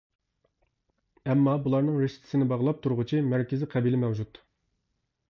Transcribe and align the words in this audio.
ئەمما 1.33 1.51
بۇلارنىڭ 1.67 1.99
رىشتىسىنى 2.03 2.47
باغلاپ 2.51 2.79
تۇرغۇچى 2.85 3.19
مەركىزى 3.33 3.69
قەبىلە 3.75 4.01
مەۋجۇت. 4.05 4.41